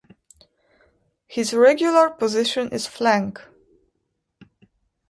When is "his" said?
1.27-1.53